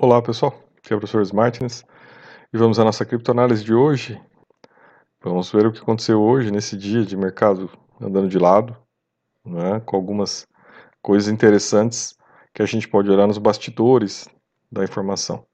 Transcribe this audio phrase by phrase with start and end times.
[0.00, 1.84] Olá pessoal, aqui é o professor Martins
[2.52, 4.22] e vamos à nossa criptoanálise de hoje.
[5.20, 7.68] Vamos ver o que aconteceu hoje nesse dia de mercado
[8.00, 8.76] andando de lado,
[9.44, 10.46] né, com algumas
[11.02, 12.16] coisas interessantes
[12.54, 14.28] que a gente pode olhar nos bastidores
[14.70, 15.44] da informação.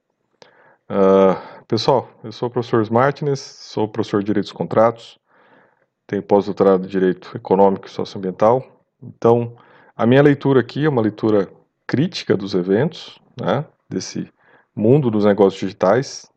[0.90, 5.18] Uh, pessoal, eu sou o professor Martins, sou professor de Direitos Contratos,
[6.06, 8.62] tenho pós-doutorado em Direito Econômico e Socioambiental.
[9.02, 9.56] Então,
[9.96, 11.50] a minha leitura aqui é uma leitura
[11.86, 14.33] crítica dos eventos, né, desse
[14.74, 16.30] mundo dos negócios digitais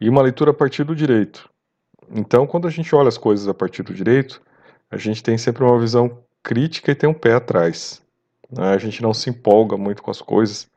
[0.00, 1.48] e uma leitura a partir do direito.
[2.10, 4.42] Então, quando a gente olha as coisas a partir do direito,
[4.90, 8.02] a gente tem sempre uma visão crítica e tem um pé atrás.
[8.50, 8.70] Né?
[8.70, 10.68] A gente não se empolga muito com as coisas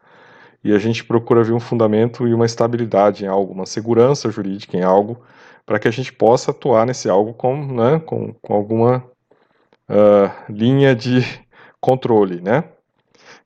[0.63, 4.77] e a gente procura ver um fundamento e uma estabilidade em algo, uma segurança jurídica
[4.77, 5.21] em algo,
[5.65, 9.03] para que a gente possa atuar nesse algo com, né, com, com alguma
[9.89, 11.21] uh, linha de
[11.81, 12.63] controle, né?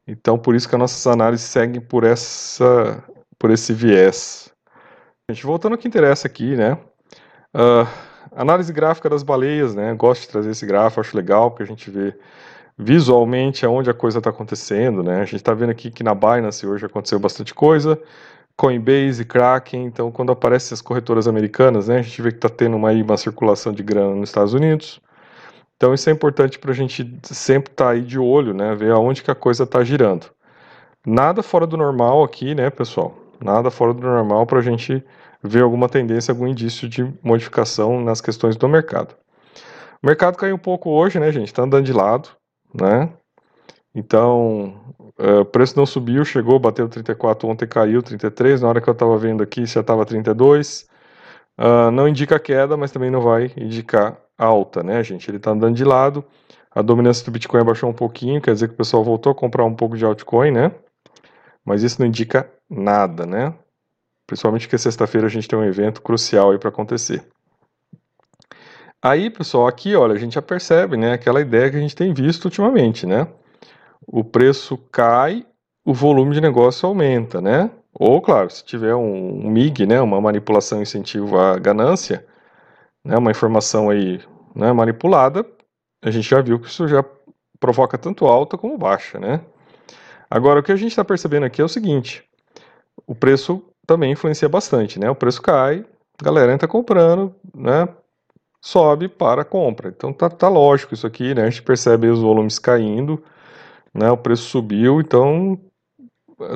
[0.07, 3.03] Então, por isso que as nossas análises seguem por essa
[3.39, 4.51] por esse viés.
[5.29, 6.77] Gente, voltando ao que interessa aqui, né?
[7.53, 7.87] Uh,
[8.35, 9.93] análise gráfica das baleias, né?
[9.93, 12.15] Gosto de trazer esse gráfico, acho legal, porque a gente vê
[12.77, 15.21] visualmente aonde a coisa está acontecendo, né?
[15.21, 17.99] A gente está vendo aqui que na Binance hoje aconteceu bastante coisa,
[18.55, 21.99] Coinbase, Kraken, então quando aparecem as corretoras americanas, né?
[21.99, 25.01] A gente vê que está tendo uma, uma circulação de grana nos Estados Unidos.
[25.75, 28.73] Então isso é importante para a gente sempre estar tá aí de olho, né?
[28.75, 30.27] Ver aonde que a coisa está girando.
[31.05, 33.15] Nada fora do normal aqui, né, pessoal?
[33.43, 35.03] Nada fora do normal para a gente
[35.43, 39.15] ver alguma tendência, algum indício de modificação nas questões do mercado.
[40.01, 41.47] O mercado caiu um pouco hoje, né, gente?
[41.47, 42.29] Está andando de lado,
[42.73, 43.09] né?
[43.93, 44.75] Então,
[45.17, 48.61] é, o preço não subiu, chegou, bateu 34 ontem, caiu 33.
[48.61, 50.87] Na hora que eu estava vendo aqui, já estava 32.
[51.57, 55.27] Uh, não indica queda, mas também não vai indicar alta, né, gente?
[55.29, 56.23] Ele está andando de lado.
[56.69, 59.65] A dominância do Bitcoin baixou um pouquinho, quer dizer que o pessoal voltou a comprar
[59.65, 60.71] um pouco de altcoin, né?
[61.67, 63.53] Mas isso não indica nada, né?
[64.25, 67.27] Principalmente que sexta-feira a gente tem um evento crucial aí para acontecer.
[69.03, 72.13] Aí, pessoal, aqui, olha, a gente já percebe, né, aquela ideia que a gente tem
[72.13, 73.27] visto ultimamente, né?
[74.07, 75.45] O preço cai,
[75.85, 77.69] o volume de negócio aumenta, né?
[77.93, 82.25] Ou, claro, se tiver um, um MIG, né, uma manipulação incentivo à ganância,
[83.03, 84.21] né, uma informação aí
[84.55, 85.45] né, manipulada,
[86.01, 87.03] a gente já viu que isso já
[87.59, 89.41] provoca tanto alta como baixa, né?
[90.29, 92.23] Agora, o que a gente está percebendo aqui é o seguinte:
[93.05, 95.09] o preço também influencia bastante, né?
[95.09, 95.85] O preço cai,
[96.19, 97.87] a galera entra comprando, né?
[98.61, 99.89] Sobe para compra.
[99.89, 101.43] Então tá, tá lógico isso aqui, né?
[101.43, 103.23] A gente percebe os volumes caindo,
[103.93, 104.11] né?
[104.11, 105.57] O preço subiu, então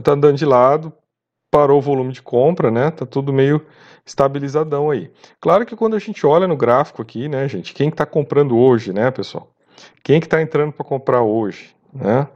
[0.03, 0.91] tá andando de lado,
[1.49, 2.91] parou o volume de compra, né?
[2.91, 3.65] Tá tudo meio
[4.05, 5.11] estabilizadão aí.
[5.39, 8.91] Claro que quando a gente olha no gráfico aqui, né, gente, quem está comprando hoje,
[8.91, 9.49] né, pessoal?
[10.03, 12.27] Quem que está entrando para comprar hoje, né?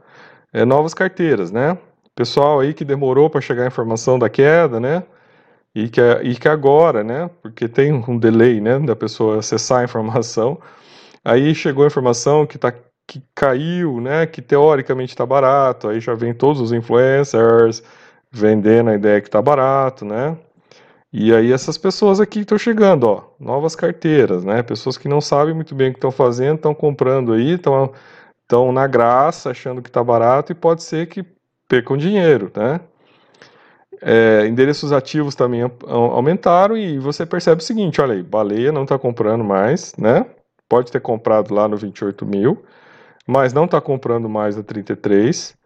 [0.56, 1.76] É novas carteiras, né?
[2.16, 5.04] pessoal aí que demorou para chegar a informação da queda, né?
[5.74, 7.30] E que, e que agora, né?
[7.42, 8.78] Porque tem um delay, né?
[8.78, 10.58] Da pessoa acessar a informação.
[11.22, 12.72] Aí chegou a informação que, tá,
[13.06, 14.24] que caiu, né?
[14.24, 15.88] Que teoricamente está barato.
[15.88, 17.82] Aí já vem todos os influencers
[18.32, 20.38] vendendo a ideia que está barato, né?
[21.12, 24.62] E aí essas pessoas aqui estão chegando, ó, novas carteiras, né?
[24.62, 27.92] Pessoas que não sabem muito bem o que estão fazendo, estão comprando aí, estão
[28.46, 31.24] estão na graça, achando que está barato e pode ser que
[31.68, 32.80] percam dinheiro, né?
[34.00, 38.98] É, endereços ativos também aumentaram e você percebe o seguinte, olha aí, baleia não está
[38.98, 40.26] comprando mais, né?
[40.68, 42.64] Pode ter comprado lá no 28 mil,
[43.26, 45.56] mas não está comprando mais no 33.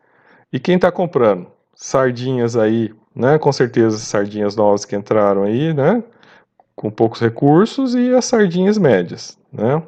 [0.52, 1.48] E quem está comprando?
[1.74, 3.38] Sardinhas aí, né?
[3.38, 6.02] Com certeza sardinhas novas que entraram aí, né?
[6.74, 9.82] Com poucos recursos e as sardinhas médias, né?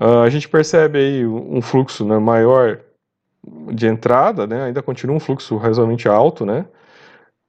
[0.00, 2.80] Uh, a gente percebe aí um fluxo né, maior
[3.72, 6.66] de entrada, né, ainda continua um fluxo razoavelmente alto, né,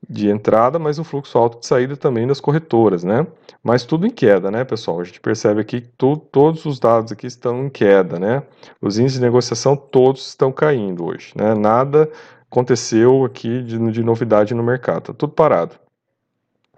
[0.10, 3.28] de entrada, mas um fluxo alto de saída também das corretoras, né,
[3.64, 7.12] mas tudo em queda, né, pessoal, a gente percebe aqui que to todos os dados
[7.12, 8.42] aqui estão em queda, né,
[8.82, 12.10] os índices de negociação todos estão caindo hoje, né, nada
[12.50, 15.76] aconteceu aqui de, de novidade no mercado, tá tudo parado.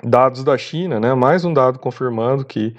[0.04, 2.75] Dados da China, né, mais um dado confirmando que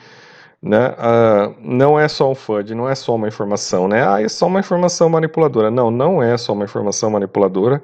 [0.62, 0.91] né?
[0.91, 4.06] Uh, não é só um FUD, não é só uma informação, né?
[4.06, 5.70] Ah, é só uma informação manipuladora.
[5.70, 7.82] Não, não é só uma informação manipuladora.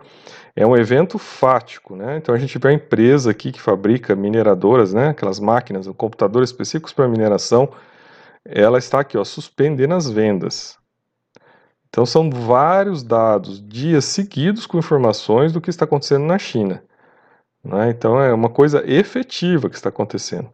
[0.54, 2.16] É um evento fático, né?
[2.16, 5.08] Então a gente vê a empresa aqui que fabrica mineradoras, né?
[5.08, 7.68] Aquelas máquinas, computadores específicos para mineração.
[8.44, 10.78] Ela está aqui, ó, suspendendo as vendas.
[11.88, 16.82] Então são vários dados, dias seguidos com informações do que está acontecendo na China.
[17.64, 17.90] Né?
[17.90, 20.52] Então é uma coisa efetiva que está acontecendo.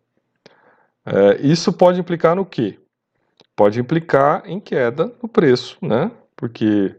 [1.06, 2.78] É, isso pode implicar no quê?
[3.54, 6.10] Pode implicar em queda no preço, né?
[6.34, 6.94] Porque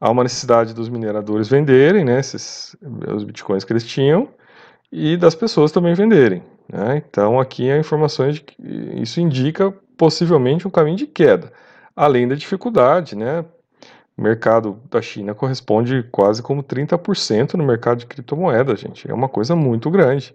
[0.00, 2.76] há uma necessidade dos mineradores venderem, né, esses,
[3.14, 4.28] os bitcoins que eles tinham,
[4.90, 6.42] e das pessoas também venderem.
[6.68, 6.96] Né?
[6.96, 8.56] Então aqui há informações de que
[9.00, 11.52] isso indica possivelmente um caminho de queda,
[11.94, 13.44] além da dificuldade, né?
[14.16, 19.10] O mercado da China corresponde quase como 30% no mercado de criptomoedas, gente.
[19.10, 20.34] É uma coisa muito grande.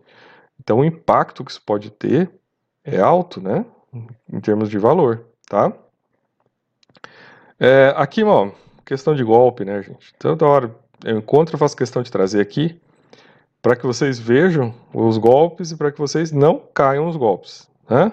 [0.60, 2.30] Então o impacto que isso pode ter
[2.86, 3.66] é alto, né?
[4.32, 5.74] Em termos de valor, tá?
[7.60, 8.52] É, aqui, ó,
[8.86, 10.14] questão de golpe, né, gente?
[10.20, 12.80] Toda hora eu encontro, faço questão de trazer aqui
[13.62, 18.12] para que vocês vejam os golpes e para que vocês não caiam os golpes, né?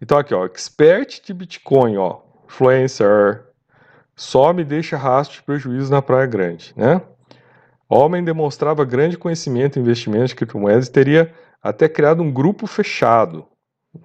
[0.00, 3.44] Então aqui, ó, expert de Bitcoin, ó, influencer,
[4.16, 7.02] só me deixa rastro de prejuízo na Praia Grande, né?
[7.88, 13.46] Homem demonstrava grande conhecimento em investimentos de criptomoedas e teria até criado um grupo fechado.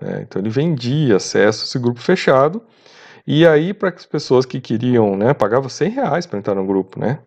[0.02, 0.22] Né?
[0.22, 2.66] Então ele vendia acesso a esse grupo fechado
[3.28, 7.00] e aí para as pessoas que queriam, né, pagavam 100 reais para entrar no grupo,
[7.00, 7.20] né?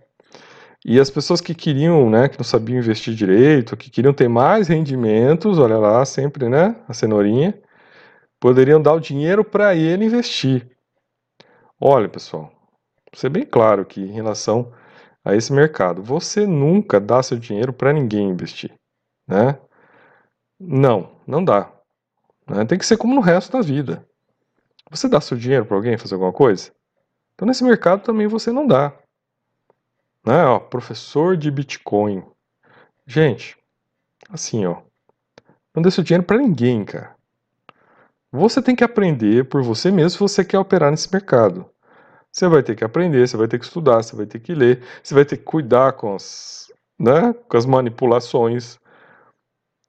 [0.85, 4.69] E as pessoas que queriam, né, que não sabiam investir direito, que queriam ter mais
[4.69, 7.53] rendimentos, olha lá, sempre, né, a cenourinha,
[8.41, 10.71] poderiam dar o dinheiro para ele investir.
[11.81, 14.73] Olha, pessoal, vou ser bem claro aqui em relação
[15.25, 16.03] a esse mercado.
[16.03, 18.73] Você nunca dá seu dinheiro para ninguém investir,
[19.27, 19.59] né?
[20.61, 21.73] Não, não dá.
[22.49, 22.65] Né?
[22.65, 24.07] Tem que ser como no resto da vida.
[24.91, 26.73] Você dá seu dinheiro para alguém fazer alguma coisa?
[27.35, 28.93] Então nesse mercado também você não dá.
[30.25, 30.45] Né?
[30.45, 32.23] Ó, professor de Bitcoin.
[33.07, 33.57] Gente,
[34.31, 34.83] assim, ó,
[35.75, 37.17] não dê seu dinheiro para ninguém, cara.
[38.31, 41.69] Você tem que aprender por você mesmo se você quer operar nesse mercado.
[42.31, 44.83] Você vai ter que aprender, você vai ter que estudar, você vai ter que ler,
[45.03, 48.79] você vai ter que cuidar com as, né, com as manipulações.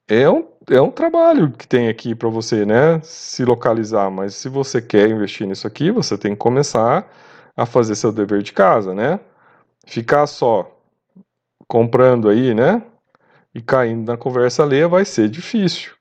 [0.09, 4.49] É um, é um trabalho que tem aqui para você, né, se localizar, mas se
[4.49, 7.07] você quer investir nisso aqui, você tem que começar
[7.55, 9.19] a fazer seu dever de casa, né?
[9.85, 10.75] Ficar só
[11.67, 12.83] comprando aí, né,
[13.53, 15.93] e caindo na conversa alheia vai ser difícil.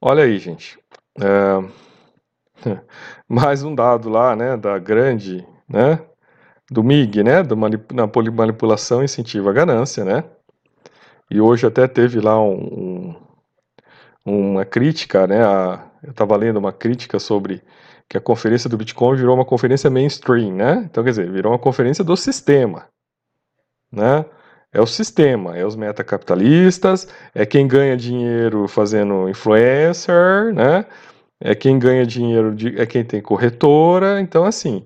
[0.00, 0.78] Olha aí, gente.
[1.20, 1.58] É...
[3.28, 6.00] Mais um dado lá, né, da grande, né,
[6.70, 10.24] do MIG, né, do manip na manipulação incentiva a ganância, né.
[11.30, 13.14] E hoje até teve lá um,
[14.26, 17.62] um, uma crítica, né, a, eu estava lendo uma crítica sobre
[18.08, 20.82] que a conferência do Bitcoin virou uma conferência mainstream, né.
[20.90, 22.86] Então, quer dizer, virou uma conferência do sistema,
[23.92, 24.24] né
[24.72, 30.84] é o sistema, é os metacapitalistas, é quem ganha dinheiro fazendo influencer, né?
[31.40, 34.20] É quem ganha dinheiro, de, é quem tem corretora.
[34.20, 34.84] Então, assim,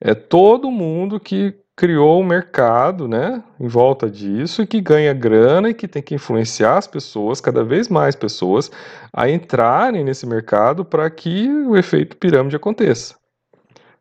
[0.00, 5.70] é todo mundo que criou um mercado, né, em volta disso e que ganha grana
[5.70, 8.70] e que tem que influenciar as pessoas, cada vez mais pessoas,
[9.12, 13.16] a entrarem nesse mercado para que o efeito pirâmide aconteça.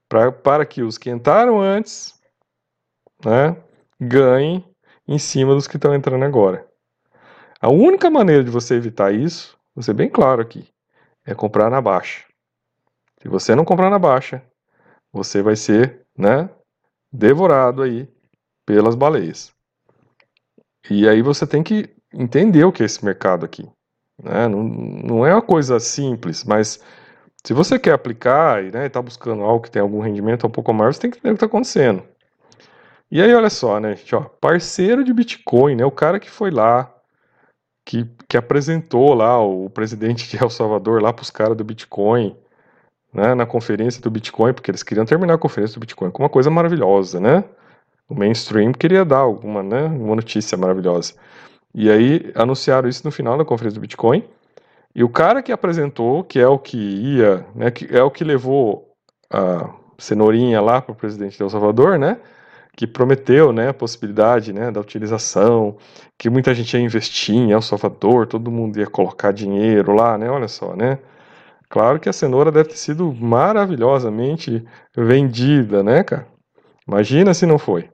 [0.07, 2.13] Pra, para que os que entraram antes,
[3.25, 3.57] né,
[3.99, 4.63] ganhem
[5.07, 6.67] em cima dos que estão entrando agora.
[7.59, 10.67] A única maneira de você evitar isso, vou ser bem claro aqui,
[11.25, 12.25] é comprar na baixa.
[13.21, 14.43] Se você não comprar na baixa,
[15.11, 16.49] você vai ser, né,
[17.13, 18.09] devorado aí
[18.65, 19.53] pelas baleias.
[20.89, 23.69] E aí você tem que entender o que é esse mercado aqui.
[24.21, 24.47] Né?
[24.47, 26.83] Não, não é uma coisa simples, mas
[27.45, 30.49] se você quer aplicar e está né, tá buscando algo que tem algum rendimento um
[30.49, 32.03] pouco maior, você tem que entender o que está acontecendo.
[33.11, 36.49] E aí, olha só, né, gente, ó, parceiro de Bitcoin, né, o cara que foi
[36.49, 36.91] lá,
[37.85, 42.35] que, que apresentou lá o presidente de El Salvador lá para os caras do Bitcoin,
[43.13, 46.29] né, na conferência do Bitcoin, porque eles queriam terminar a conferência do Bitcoin com uma
[46.29, 47.43] coisa maravilhosa, né?
[48.09, 51.13] O mainstream queria dar alguma, né, uma notícia maravilhosa.
[51.73, 54.23] E aí anunciaram isso no final da conferência do Bitcoin.
[54.95, 58.23] E o cara que apresentou, que é o que ia, né, que é o que
[58.23, 58.93] levou
[59.31, 62.17] a cenourinha lá para o presidente de El Salvador, né?
[62.75, 65.77] que prometeu né, a possibilidade né, da utilização,
[66.17, 70.29] que muita gente ia investir em El Salvador, todo mundo ia colocar dinheiro lá, né?
[70.29, 70.97] Olha só, né?
[71.73, 74.63] Claro que a cenoura deve ter sido maravilhosamente
[74.95, 76.27] vendida, né, cara?
[76.87, 77.89] Imagina se não foi.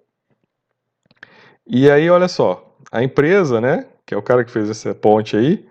[1.65, 5.38] E aí, olha só, a empresa, né, que é o cara que fez essa ponte
[5.38, 5.65] aí,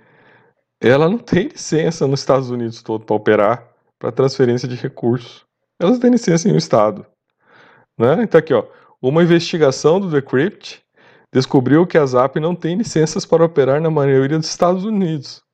[0.81, 5.45] ela não tem licença nos Estados Unidos todo para operar para transferência de recursos.
[5.79, 7.05] Elas têm licença em um estado.
[7.99, 8.23] Né?
[8.23, 8.65] Então aqui, ó,
[9.03, 10.83] uma investigação do Decrypt
[11.31, 15.47] descobriu que a Zap não tem licenças para operar na maioria dos Estados Unidos.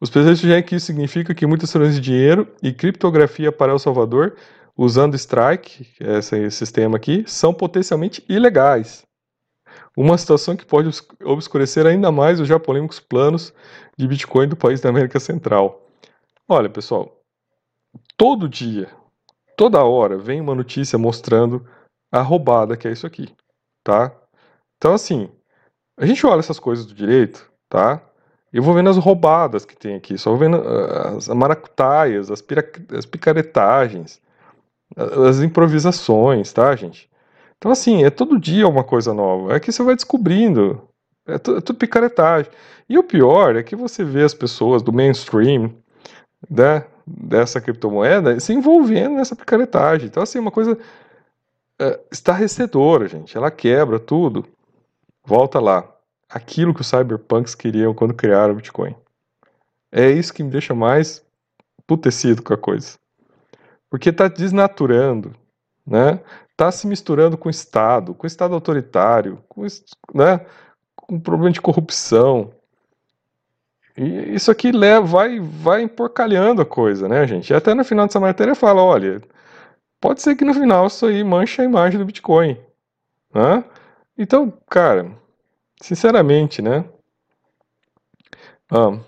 [0.00, 3.78] Os especialistas dizem que isso significa que muitas transferências de dinheiro e criptografia para El
[3.78, 4.36] Salvador,
[4.76, 9.04] usando Strike, esse sistema aqui, são potencialmente ilegais.
[9.96, 10.88] Uma situação que pode
[11.24, 13.52] obscurecer ainda mais os já polêmicos planos
[13.96, 15.84] de Bitcoin do país da América Central.
[16.48, 17.20] Olha, pessoal,
[18.16, 18.88] todo dia,
[19.56, 21.68] toda hora, vem uma notícia mostrando
[22.12, 23.34] a roubada que é isso aqui,
[23.82, 24.16] tá?
[24.76, 25.28] Então, assim,
[25.98, 28.07] a gente olha essas coisas do direito, tá?
[28.52, 32.42] Eu vou vendo as roubadas que tem aqui, só vou vendo ah, as maracutaias, as,
[32.96, 34.20] as picaretagens,
[34.96, 37.08] as improvisações, tá, gente?
[37.58, 39.54] Então, assim, é todo dia uma coisa nova.
[39.54, 40.80] É que você vai descobrindo.
[41.26, 42.50] É, é tudo picaretagem.
[42.88, 45.74] E o pior é que você vê as pessoas do mainstream
[46.48, 50.06] né, dessa criptomoeda se envolvendo nessa picaretagem.
[50.06, 50.78] Então, assim, uma coisa
[51.78, 53.36] é, estarrecedora, gente.
[53.36, 54.46] Ela quebra tudo.
[55.24, 55.84] Volta lá.
[56.28, 58.94] Aquilo que os cyberpunks queriam quando criaram o Bitcoin.
[59.90, 61.24] É isso que me deixa mais
[61.86, 62.98] putecido com a coisa.
[63.88, 65.34] Porque está desnaturando,
[65.86, 66.20] né?
[66.50, 69.66] Está se misturando com o Estado, com o Estado autoritário, com,
[70.14, 70.44] né?
[70.94, 72.52] com problema de corrupção.
[73.96, 77.50] E isso aqui leva, vai, vai emporcalhando a coisa, né, gente?
[77.50, 79.22] E até no final dessa matéria fala, olha,
[80.00, 82.58] pode ser que no final isso aí manche a imagem do Bitcoin.
[83.34, 83.64] Né?
[84.16, 85.10] Então, cara,
[85.82, 86.84] sinceramente, né?
[88.70, 88.98] Ah,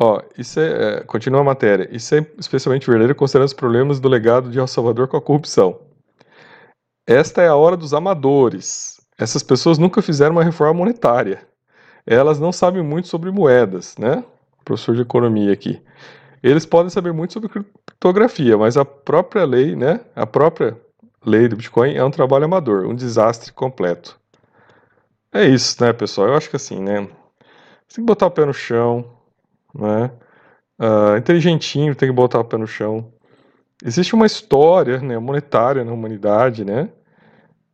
[0.00, 1.88] Ó, isso é, é, continua a matéria.
[1.90, 5.80] Isso é especialmente verdadeiro considerando os problemas do legado de El Salvador com a corrupção.
[7.06, 9.00] Esta é a hora dos amadores.
[9.18, 11.44] Essas pessoas nunca fizeram uma reforma monetária.
[12.06, 14.24] Elas não sabem muito sobre moedas, né?
[14.64, 15.82] Professor de economia aqui.
[16.42, 20.00] Eles podem saber muito sobre criptografia, mas a própria lei, né?
[20.14, 20.80] A própria
[21.26, 24.18] lei do Bitcoin é um trabalho amador, um desastre completo.
[25.32, 26.28] É isso, né, pessoal?
[26.28, 27.02] Eu acho que assim, né?
[27.86, 29.04] Você tem que botar o pé no chão,
[29.74, 30.10] né?
[30.78, 33.12] Uh, inteligentinho, tem que botar o pé no chão.
[33.84, 36.90] Existe uma história né, monetária na humanidade, né?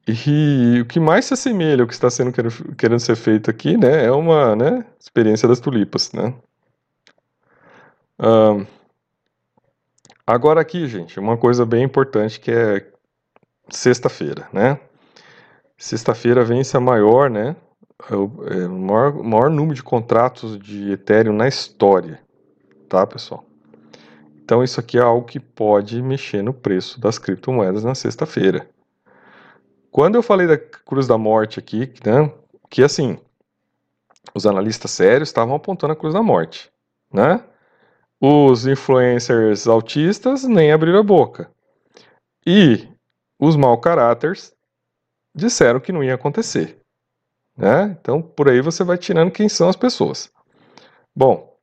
[0.06, 2.30] E o que mais se assemelha ao que está sendo
[2.76, 6.34] querendo ser feito aqui, né, é uma né, experiência das tulipas, né?
[8.18, 8.66] Uh,
[10.26, 12.86] agora aqui, gente, uma coisa bem importante que é
[13.70, 14.78] sexta-feira, né?
[15.76, 17.56] Sexta-feira vence a maior, né,
[18.10, 22.20] é o, é o maior, maior número de contratos de Ethereum na história,
[22.88, 23.44] tá, pessoal?
[24.44, 28.68] Então isso aqui é algo que pode mexer no preço das criptomoedas na sexta-feira.
[29.90, 32.30] Quando eu falei da Cruz da Morte aqui, né,
[32.68, 33.18] que assim,
[34.34, 36.70] os analistas sérios estavam apontando a Cruz da Morte,
[37.12, 37.42] né?
[38.20, 41.50] Os influencers autistas nem abriram a boca.
[42.46, 42.88] E
[43.38, 44.53] os mau caráteres
[45.34, 46.78] disseram que não ia acontecer.
[47.56, 47.96] Né?
[48.00, 50.30] Então, por aí você vai tirando quem são as pessoas.
[51.14, 51.54] Bom,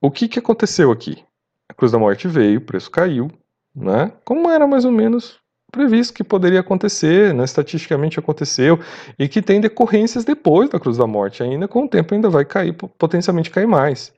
[0.00, 1.24] o que, que aconteceu aqui?
[1.68, 3.30] A Cruz da Morte veio, o preço caiu,
[3.74, 4.12] né?
[4.24, 5.38] como era mais ou menos
[5.70, 7.44] previsto que poderia acontecer, né?
[7.44, 8.78] estatisticamente aconteceu,
[9.18, 12.44] e que tem decorrências depois da Cruz da Morte ainda, com o tempo ainda vai
[12.44, 14.12] cair, potencialmente cair mais.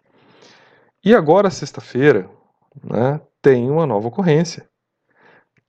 [1.03, 2.29] E agora, sexta-feira,
[2.83, 4.69] né, tem uma nova ocorrência,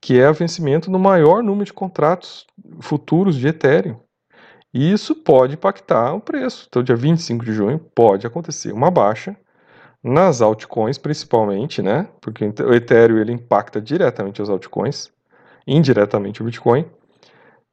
[0.00, 2.46] que é o vencimento no maior número de contratos
[2.80, 3.98] futuros de Ethereum.
[4.72, 6.66] E isso pode impactar o preço.
[6.68, 9.36] Então, dia 25 de junho pode acontecer uma baixa
[10.02, 12.08] nas altcoins, principalmente, né?
[12.20, 15.10] Porque o Ethereum ele impacta diretamente as altcoins,
[15.66, 16.84] indiretamente o Bitcoin,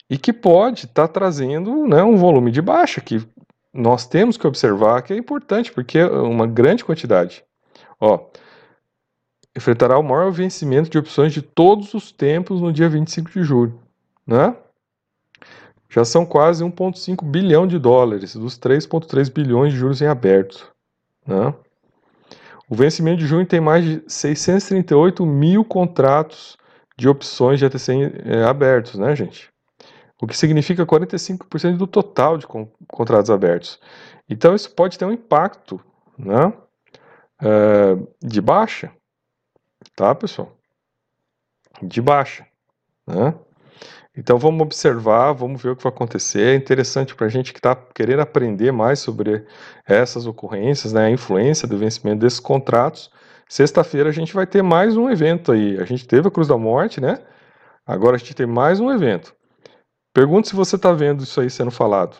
[0.10, 3.25] e que pode estar tá trazendo né, um volume de baixa que
[3.74, 7.44] nós temos que observar que é importante, porque é uma grande quantidade.
[8.00, 8.20] Ó,
[9.55, 13.79] enfrentará o maior vencimento de opções de todos os tempos no dia 25 de julho,
[14.27, 14.55] né?
[15.89, 20.69] já são quase 1,5 bilhão de dólares dos 3,3 bilhões de juros em aberto.
[21.25, 21.53] Né?
[22.69, 26.57] O vencimento de junho tem mais de 638 mil contratos
[26.97, 27.93] de opções de ATC
[28.25, 29.50] é, abertos, né, gente?
[30.21, 32.45] O que significa 45% do total de
[32.88, 33.79] contratos abertos.
[34.29, 35.79] Então, isso pode ter um impacto
[36.17, 36.51] né,
[37.41, 38.91] é, de baixa,
[39.92, 40.56] tá, pessoal?
[41.82, 42.46] De baixa,
[43.06, 43.34] né?
[44.18, 46.54] Então vamos observar, vamos ver o que vai acontecer.
[46.54, 49.46] É interessante para a gente que está querendo aprender mais sobre
[49.86, 53.12] essas ocorrências, né, a influência do vencimento desses contratos.
[53.48, 55.77] Sexta-feira a gente vai ter mais um evento aí.
[55.80, 57.20] A gente teve a Cruz da Morte, né?
[57.86, 59.36] Agora a gente tem mais um evento.
[60.13, 62.18] Pergunto se você está vendo isso aí sendo falado.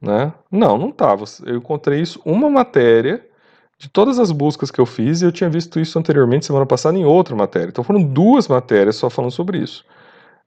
[0.00, 0.32] Né?
[0.50, 1.24] Não, não estava.
[1.44, 3.24] Eu encontrei isso, uma matéria
[3.78, 7.04] de todas as buscas que eu fiz, eu tinha visto isso anteriormente, semana passada, em
[7.04, 7.68] outra matéria.
[7.68, 9.84] Então foram duas matérias só falando sobre isso.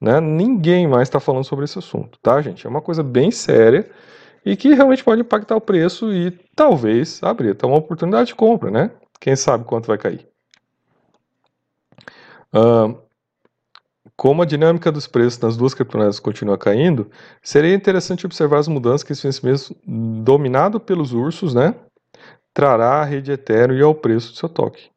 [0.02, 0.20] Né?
[0.20, 2.66] Ninguém mais está falando sobre esse assunto, tá, gente?
[2.66, 3.90] É uma coisa bem séria
[4.46, 8.72] e que realmente pode impactar o preço e talvez abrir até uma oportunidade de compra,
[8.72, 8.92] né?
[9.20, 10.28] Quem sabe quanto vai cair.
[12.56, 12.98] Uh,
[14.16, 17.10] como a dinâmica dos preços nas duas criptomoedas continua caindo,
[17.44, 21.76] seria interessante observar as mudanças que esse vencimento dominado pelos ursos, né,
[22.54, 24.90] trará à rede Ethereum e ao preço do seu toque.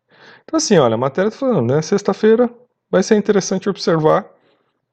[0.44, 2.50] Então assim, olha, a matéria está falando, né, sexta-feira
[2.90, 4.28] vai ser interessante observar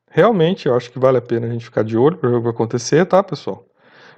[0.10, 2.40] Realmente, eu acho que vale a pena a gente ficar de olho para ver o
[2.40, 3.64] que vai acontecer, tá, pessoal?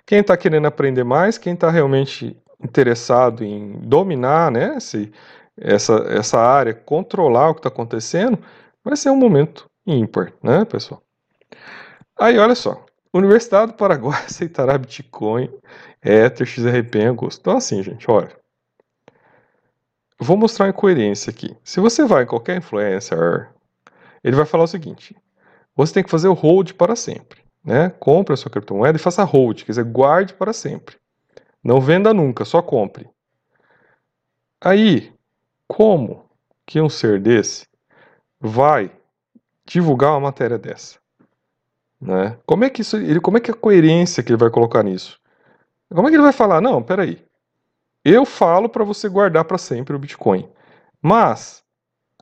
[0.06, 5.12] Quem está querendo aprender mais, quem está realmente interessado em dominar, né, esse,
[5.58, 8.40] essa, essa área, controlar o que está acontecendo,
[8.84, 11.02] vai ser um momento ímpar, né, pessoal?
[12.18, 15.50] Aí, olha só, Universidade do Paraguai aceitará Bitcoin,
[16.04, 17.40] Ether, XRP em agosto.
[17.42, 18.36] Então, assim, gente, olha.
[20.20, 21.58] Vou mostrar uma incoerência aqui.
[21.64, 23.50] Se você vai em qualquer influencer,
[24.24, 25.16] ele vai falar o seguinte:
[25.76, 27.42] você tem que fazer o hold para sempre.
[27.64, 27.90] Né?
[27.90, 30.98] Compre a sua criptomoeda e faça hold, quer dizer, guarde para sempre.
[31.64, 33.10] Não venda nunca, só compre.
[34.60, 35.14] Aí,
[35.68, 36.26] como
[36.66, 37.68] que um ser desse
[38.40, 38.92] vai
[39.66, 41.00] divulgar uma matéria dessa?
[42.02, 42.38] Né?
[42.46, 45.20] Como é que isso, ele, como é que a coerência que ele vai colocar nisso?
[45.94, 46.60] Como é que ele vai falar?
[46.60, 47.24] Não, peraí.
[48.04, 50.50] Eu falo para você guardar para sempre o Bitcoin.
[51.02, 51.64] Mas,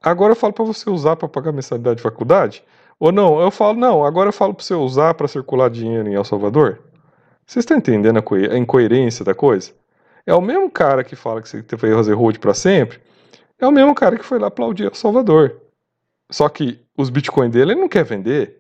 [0.02, 2.64] agora eu falo para você usar para pagar mensalidade de faculdade?
[3.00, 6.16] Ou não, eu falo, não, agora eu falo para você usar para circular dinheiro em
[6.16, 6.80] El Salvador?
[7.46, 9.72] Vocês estão entendendo a, incoerência da coisa?
[10.26, 13.00] É o mesmo cara que fala que você vai fazer hold para sempre,
[13.58, 15.62] é o mesmo cara que foi lá aplaudir El Salvador.
[16.30, 18.59] Só que os Bitcoin dele ele não quer vender.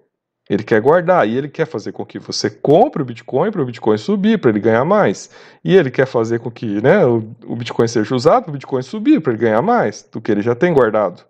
[0.49, 3.65] Ele quer guardar e ele quer fazer com que você compre o Bitcoin para o
[3.65, 5.29] Bitcoin subir, para ele ganhar mais.
[5.63, 8.81] E ele quer fazer com que né, o, o Bitcoin seja usado para o Bitcoin
[8.81, 11.23] subir, para ele ganhar mais do que ele já tem guardado.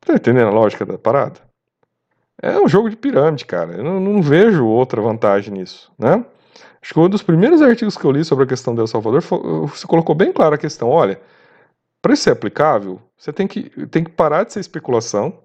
[0.00, 1.40] Tá entendendo a lógica da parada?
[2.42, 3.72] É um jogo de pirâmide, cara.
[3.72, 6.24] Eu não, não vejo outra vantagem nisso, né?
[6.82, 9.22] Acho que um dos primeiros artigos que eu li sobre a questão do El Salvador
[9.22, 10.88] você colocou bem clara a questão.
[10.90, 11.20] Olha,
[12.02, 15.38] para isso ser aplicável, você tem que, tem que parar de ser especulação,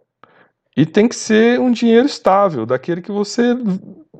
[0.77, 3.55] e tem que ser um dinheiro estável, daquele que você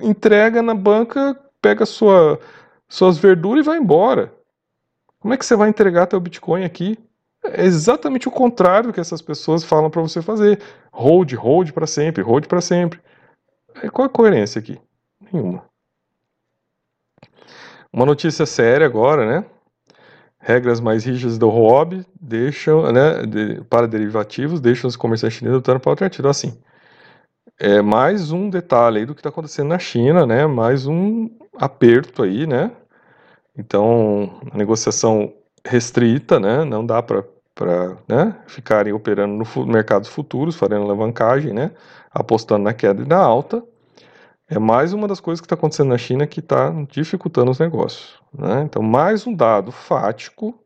[0.02, 2.40] entrega na banca, pega sua,
[2.90, 4.34] suas verduras e vai embora.
[5.20, 6.98] Como é que você vai entregar teu Bitcoin aqui?
[7.44, 10.60] É exatamente o contrário do que essas pessoas falam para você fazer.
[10.92, 13.00] Hold, hold para sempre, hold para sempre.
[13.94, 14.82] Qual a coerência aqui?
[15.32, 15.64] Nenhuma.
[17.94, 19.46] Uma notícia séria agora, né?
[20.48, 25.82] Regras mais rígidas do ROB deixam, né, de, para derivativos, deixam os comerciantes chineses lutando
[25.82, 26.30] para alternativa.
[26.30, 26.58] Assim,
[27.60, 32.24] é mais um detalhe aí do que está acontecendo na China, né, mais um aperto
[32.24, 32.72] aí, né,
[33.58, 35.34] então, a negociação
[35.66, 41.72] restrita, né, não dá para para né, ficarem operando no mercados futuros, fazendo alavancagem, né,
[42.12, 43.64] apostando na queda e na alta
[44.50, 48.20] é mais uma das coisas que está acontecendo na China que está dificultando os negócios.
[48.34, 48.62] Né?
[48.64, 50.58] Então, mais um dado fático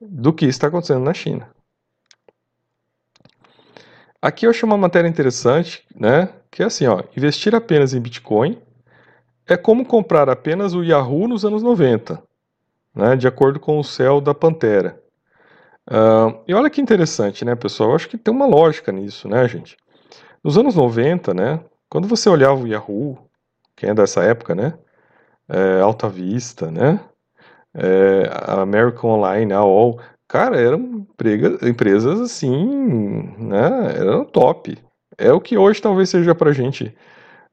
[0.00, 1.48] do que está acontecendo na China.
[4.20, 6.28] Aqui eu achei uma matéria interessante, né?
[6.50, 8.60] Que é assim, ó, investir apenas em Bitcoin
[9.48, 12.22] é como comprar apenas o Yahoo nos anos 90,
[12.94, 13.16] né?
[13.16, 15.00] De acordo com o céu da Pantera.
[15.90, 17.90] Uh, e olha que interessante, né, pessoal?
[17.90, 19.76] Eu acho que tem uma lógica nisso, né, gente?
[20.44, 21.60] Nos anos 90, né?
[21.92, 23.18] Quando você olhava o Yahoo,
[23.76, 24.72] quem é dessa época, né?
[25.46, 26.98] É, Alta Vista, né?
[27.74, 31.06] É, American Online, a AOL, cara, eram
[31.60, 33.94] empresas assim, né?
[33.98, 34.78] Eram top.
[35.18, 36.96] É o que hoje talvez seja pra gente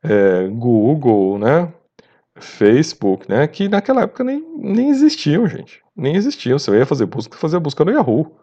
[0.02, 1.74] é, Google, né?
[2.40, 3.46] Facebook, né?
[3.46, 5.84] Que naquela época nem, nem existiam, gente.
[5.94, 6.58] Nem existiam.
[6.58, 8.39] Você ia fazer busca, fazer busca no Yahoo.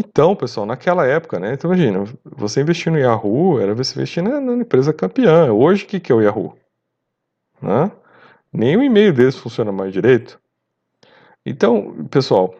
[0.00, 1.54] Então, pessoal, naquela época, né?
[1.54, 5.52] Então imagina, você investir no Yahoo era você investir na, na empresa campeã.
[5.52, 6.56] Hoje, o que, que é o Yahoo?
[7.60, 7.90] Né?
[8.52, 10.38] Nem o e-mail deles funciona mais direito.
[11.44, 12.54] Então, pessoal,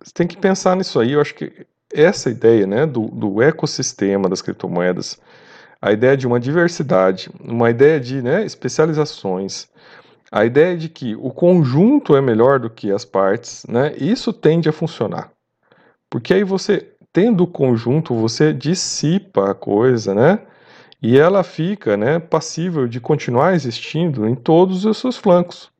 [0.00, 1.14] você tem que pensar nisso aí.
[1.14, 5.20] Eu acho que essa ideia né, do, do ecossistema das criptomoedas,
[5.80, 9.66] a ideia de uma diversidade, uma ideia de né, especializações,
[10.30, 14.68] a ideia de que o conjunto é melhor do que as partes, né, isso tende
[14.68, 15.32] a funcionar.
[16.12, 20.40] Porque aí você, tendo o conjunto, você dissipa a coisa, né?
[21.00, 25.72] E ela fica né, passível de continuar existindo em todos os seus flancos.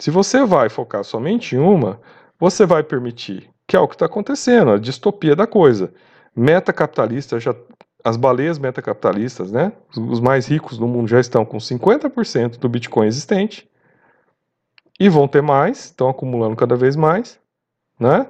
[0.00, 2.00] Se você vai focar somente em uma,
[2.36, 5.94] você vai permitir, que é o que está acontecendo, a distopia da coisa.
[6.34, 7.54] Meta-capitalista, já,
[8.02, 13.06] as baleias metacapitalistas, né, os mais ricos do mundo já estão com 50% do Bitcoin
[13.06, 13.70] existente
[14.98, 17.38] e vão ter mais, estão acumulando cada vez mais,
[18.00, 18.26] né?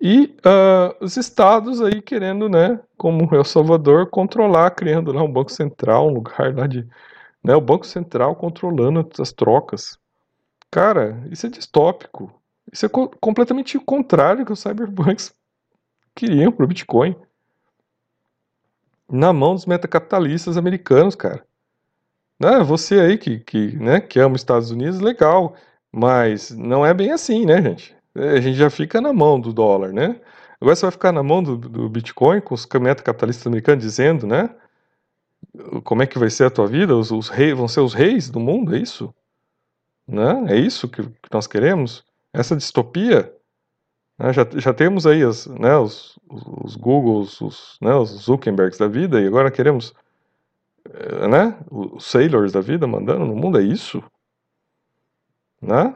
[0.00, 5.50] E uh, os estados aí querendo, né, como El Salvador, controlar, criando lá um banco
[5.50, 6.86] central, um lugar lá de.
[7.42, 9.98] Né, o Banco Central controlando as trocas.
[10.70, 12.32] Cara, isso é distópico.
[12.72, 15.32] Isso é co completamente o contrário que os cyberbanks
[16.14, 17.16] queriam para o Bitcoin.
[19.08, 21.46] Na mão dos metacapitalistas americanos, cara.
[22.40, 25.56] Né, você aí que, que, né, que ama os Estados Unidos, legal.
[25.92, 27.95] Mas não é bem assim, né, gente?
[28.16, 30.20] É, a gente já fica na mão do dólar, né?
[30.60, 34.26] Agora você vai ficar na mão do, do Bitcoin, com os meta capitalistas americanos dizendo,
[34.26, 34.54] né?
[35.84, 36.94] como é que vai ser a tua vida?
[36.94, 39.14] Os, os reis vão ser os reis do mundo, é isso?
[40.06, 40.46] Né?
[40.48, 42.04] É isso que, que nós queremos?
[42.32, 43.32] Essa distopia?
[44.18, 44.32] Né?
[44.32, 49.20] Já, já temos aí as, né, os, os Googles, os, né, os Zuckerbergs da vida,
[49.20, 49.94] e agora queremos
[50.84, 54.02] eh, né, os sailors da vida mandando no mundo, é isso?
[55.60, 55.94] Né?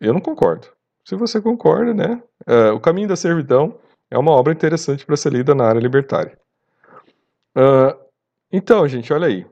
[0.00, 0.68] Eu não concordo.
[1.04, 2.22] Se você concorda, né?
[2.46, 3.78] É, o Caminho da Servidão
[4.10, 6.38] é uma obra interessante para ser lida na área libertária.
[7.56, 7.98] Uh,
[8.52, 9.46] então, gente, olha aí.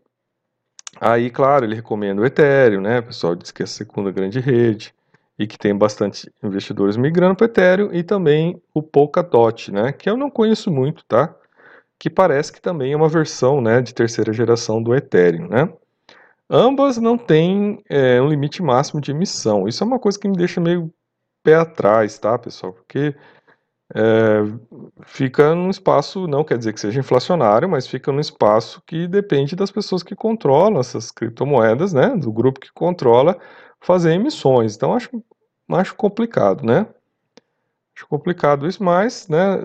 [1.01, 2.99] Aí, claro, ele recomenda o Ethereum, né?
[2.99, 4.95] O pessoal diz que é a segunda grande rede
[5.39, 9.93] e que tem bastante investidores migrando para o Ethereum e também o Polkadot, né?
[9.93, 11.35] Que eu não conheço muito, tá?
[11.99, 15.73] Que parece que também é uma versão, né, de terceira geração do Ethereum, né?
[16.49, 19.69] Ambas não têm é, um limite máximo de emissão.
[19.69, 20.93] Isso é uma coisa que me deixa meio
[21.43, 22.73] pé atrás, tá, pessoal?
[22.73, 23.15] Porque
[23.95, 24.43] é,
[25.05, 29.57] fica num espaço, não quer dizer que seja inflacionário, mas fica num espaço que depende
[29.57, 32.17] das pessoas que controlam essas criptomoedas, né?
[32.17, 33.39] Do grupo que controla
[33.81, 34.77] fazer emissões.
[34.77, 35.11] Então acho,
[35.71, 36.87] acho complicado, né?
[37.97, 39.59] Acho complicado isso, mas, né?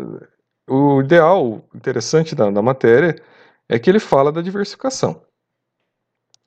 [0.67, 3.15] O ideal, interessante da, da matéria
[3.69, 5.21] é que ele fala da diversificação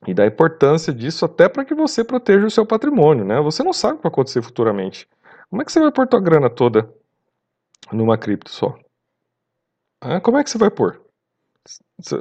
[0.07, 3.39] e da importância disso até para que você proteja o seu patrimônio, né?
[3.41, 5.07] Você não sabe o que vai acontecer futuramente.
[5.49, 6.93] Como é que você vai pôr tua grana toda
[7.91, 8.77] numa cripto só?
[10.01, 11.01] Ah, como é que você vai pôr?
[12.01, 12.15] Se,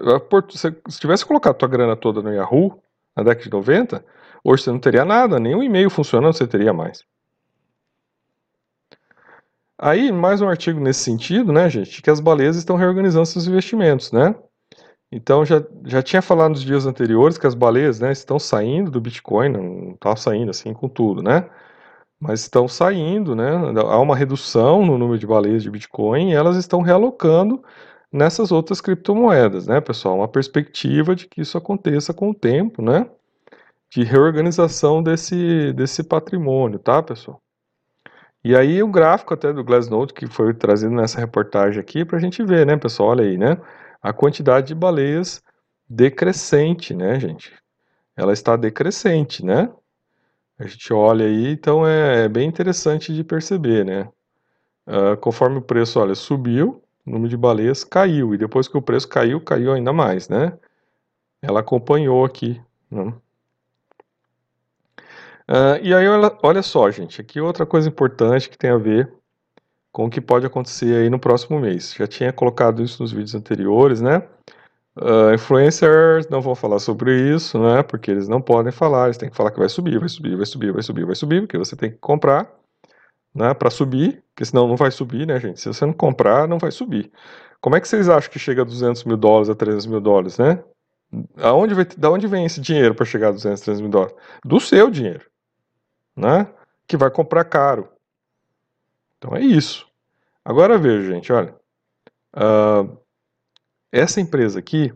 [0.89, 2.83] se tivesse colocado tua grana toda no Yahoo
[3.17, 4.05] na década de 90,
[4.43, 7.05] hoje você não teria nada, o e-mail funcionando você teria mais.
[9.81, 14.11] Aí, mais um artigo nesse sentido, né, gente, que as baleias estão reorganizando seus investimentos,
[14.11, 14.35] né?
[15.11, 19.01] Então, já, já tinha falado nos dias anteriores que as baleias, né, estão saindo do
[19.01, 21.49] Bitcoin, não está saindo assim com tudo, né?
[22.21, 23.51] Mas estão saindo, né?
[23.77, 27.63] Há uma redução no número de baleias de Bitcoin e elas estão realocando
[28.13, 30.17] nessas outras criptomoedas, né, pessoal?
[30.17, 33.09] Uma perspectiva de que isso aconteça com o tempo, né?
[33.91, 37.41] De reorganização desse, desse patrimônio, tá, pessoal?
[38.45, 42.21] E aí o gráfico até do Glassnode que foi trazido nessa reportagem aqui para a
[42.21, 43.11] gente ver, né, pessoal?
[43.11, 43.59] Olha aí, né?
[44.03, 45.43] A quantidade de baleias
[45.89, 47.53] decrescente, né, gente?
[48.17, 49.71] Ela está decrescente, né?
[50.59, 54.09] A gente olha aí, então é, é bem interessante de perceber, né?
[54.87, 58.83] Uh, conforme o preço, olha, subiu, o número de baleias caiu, e depois que o
[58.83, 60.59] preço caiu, caiu ainda mais, né?
[61.41, 63.15] Ela acompanhou aqui, né?
[65.49, 66.07] Uh, e aí,
[66.43, 69.11] olha, só, gente, aqui outra coisa importante que tem a ver
[69.93, 71.95] com o que pode acontecer aí no próximo mês.
[71.97, 74.29] Já tinha colocado isso nos vídeos anteriores, né?
[75.01, 77.85] Uh, influencers não vão falar sobre isso, né?
[77.85, 80.47] Porque eles não podem falar, eles têm que falar que vai subir, vai subir, vai
[80.47, 82.53] subir, vai subir, vai subir, porque você tem que comprar,
[83.33, 83.55] né?
[83.55, 85.61] Para subir, porque senão não vai subir, né, gente?
[85.61, 87.13] Se você não comprar, não vai subir.
[87.61, 90.37] Como é que vocês acham que chega a 200 mil dólares, a 300 mil dólares,
[90.37, 90.63] né?
[91.37, 94.17] Aonde vai, da onde vem esse dinheiro para chegar a 200, 300 mil dólares?
[94.45, 95.25] Do seu dinheiro,
[96.17, 96.49] né?
[96.89, 97.89] Que vai comprar caro.
[99.19, 99.87] Então é isso.
[100.45, 101.55] Agora veja, gente, olha.
[102.35, 102.99] Uh,
[103.93, 104.93] essa empresa aqui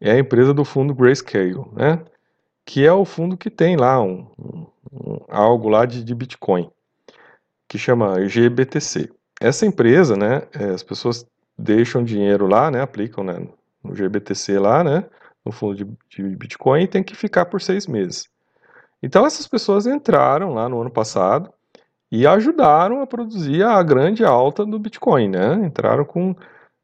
[0.00, 2.02] é a empresa do fundo Grayscale, né?
[2.64, 6.70] Que é o fundo que tem lá um, um, um algo lá de, de, Bitcoin,
[7.68, 9.10] que chama GBTC.
[9.40, 10.42] Essa empresa, né?
[10.52, 11.26] É, as pessoas
[11.56, 12.80] deixam dinheiro lá, né?
[12.80, 13.46] Aplicam né,
[13.82, 15.04] no GBTC lá, né?
[15.44, 18.28] No fundo de, de Bitcoin e tem que ficar por seis meses.
[19.02, 21.52] Então essas pessoas entraram lá no ano passado
[22.10, 25.54] e ajudaram a produzir a grande alta do Bitcoin, né?
[25.64, 26.36] Entraram com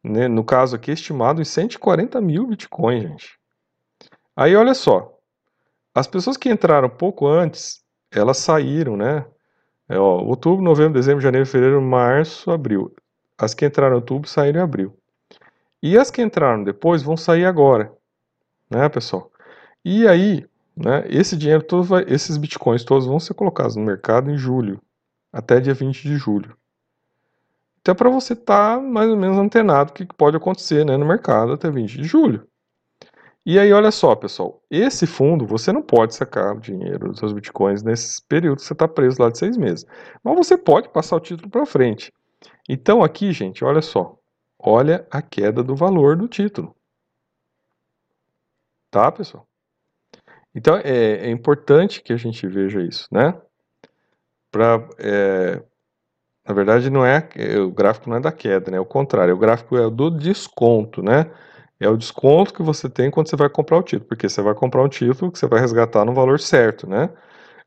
[0.09, 3.39] né, no caso aqui estimado em 140 mil bitcoins, gente.
[4.35, 5.19] Aí olha só,
[5.95, 9.27] as pessoas que entraram pouco antes, elas saíram, né?
[9.89, 12.95] É, ó, outubro, novembro, dezembro, janeiro, fevereiro, março, abril.
[13.37, 14.97] As que entraram em outubro saíram em abril.
[15.83, 17.93] E as que entraram depois vão sair agora,
[18.71, 19.31] né, pessoal?
[19.85, 24.31] E aí, né, esse dinheiro todo vai, esses bitcoins todos vão ser colocados no mercado
[24.31, 24.81] em julho,
[25.33, 26.58] até dia 20 de julho.
[27.89, 31.07] Então, para você estar tá mais ou menos antenado o que pode acontecer né, no
[31.07, 32.47] mercado até 20 de julho.
[33.47, 37.33] E aí, olha só, pessoal, esse fundo você não pode sacar o dinheiro dos seus
[37.33, 39.87] bitcoins nesse período que você está preso lá de seis meses.
[40.23, 42.13] Mas você pode passar o título para frente.
[42.69, 44.19] Então, aqui, gente, olha só.
[44.59, 46.77] Olha a queda do valor do título.
[48.91, 49.49] Tá, pessoal?
[50.55, 53.33] Então, é, é importante que a gente veja isso, né?
[54.51, 55.63] Para é,
[56.49, 57.29] na verdade, não é
[57.63, 58.79] o gráfico não é da queda, né?
[58.79, 61.31] É o contrário, o gráfico é do desconto, né?
[61.79, 64.55] É o desconto que você tem quando você vai comprar o título, porque você vai
[64.55, 67.11] comprar um título que você vai resgatar no valor certo, né?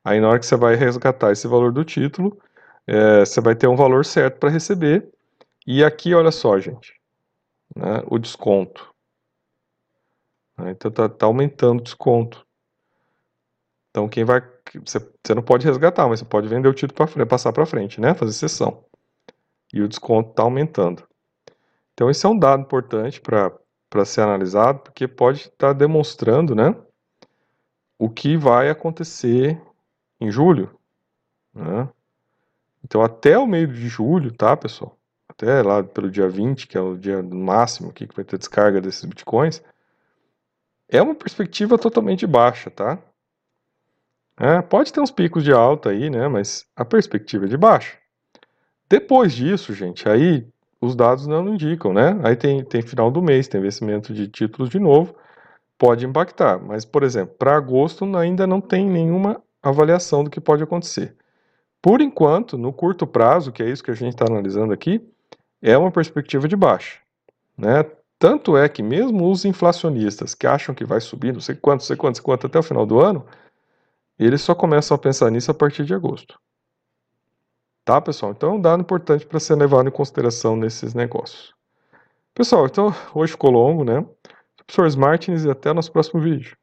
[0.04, 2.38] Aí na hora que você vai resgatar esse valor do título,
[2.88, 5.08] é, você vai ter um valor certo para receber.
[5.67, 6.96] E aqui, olha só, gente,
[7.76, 8.91] né, o desconto.
[10.58, 10.72] Né?
[10.72, 12.46] Então tá, tá, aumentando o desconto.
[13.91, 14.41] Então quem vai.
[14.86, 17.99] Você, você não pode resgatar, mas você pode vender o título para passar para frente,
[17.99, 18.13] né?
[18.13, 18.84] Fazer sessão.
[19.73, 21.04] E o desconto está aumentando.
[21.93, 26.75] Então esse é um dado importante para ser analisado, porque pode estar tá demonstrando, né?
[27.99, 29.62] O que vai acontecer
[30.19, 30.71] em julho.
[31.54, 31.88] Né?
[32.84, 34.97] Então até o meio de julho, tá, pessoal?
[35.27, 38.82] Até lá pelo dia 20, que é o dia máximo aqui que vai ter descarga
[38.82, 39.62] desses bitcoins,
[40.89, 42.97] é uma perspectiva totalmente baixa, tá?
[44.41, 46.27] É, pode ter uns picos de alta aí, né?
[46.27, 47.95] Mas a perspectiva é de baixa.
[48.89, 50.47] Depois disso, gente, aí
[50.82, 52.19] os dados não indicam, né?
[52.23, 55.15] Aí tem, tem final do mês, tem vencimento de títulos de novo,
[55.77, 56.58] pode impactar.
[56.60, 61.15] Mas, por exemplo, para agosto ainda não tem nenhuma avaliação do que pode acontecer.
[61.80, 65.08] Por enquanto, no curto prazo, que é isso que a gente está analisando aqui,
[65.62, 66.97] é uma perspectiva de baixa.
[67.56, 67.86] Né?
[68.17, 71.86] Tanto é que mesmo os inflacionistas que acham que vai subir, não sei quanto, não
[71.86, 73.23] sei quanto, não sei quanto até o final do ano,
[74.25, 76.39] eles só começam a pensar nisso a partir de agosto.
[77.84, 78.31] Tá, pessoal?
[78.31, 81.53] Então é um dado importante para ser levado em consideração nesses negócios.
[82.34, 84.05] Pessoal, então hoje ficou longo, né?
[84.65, 86.55] Professor Martins e até nosso próximo vídeo.